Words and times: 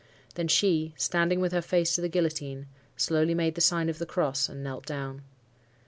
Then 0.33 0.47
she, 0.47 0.95
standing 0.97 1.39
with 1.41 1.51
her 1.51 1.61
face 1.61 1.93
to 1.93 2.01
the 2.01 2.09
guillotine, 2.09 2.65
slowly 2.97 3.35
made 3.35 3.53
the 3.53 3.61
sign 3.61 3.87
of 3.87 3.99
the 3.99 4.07
cross, 4.07 4.49
and 4.49 4.63
knelt 4.63 4.87
down. 4.87 5.21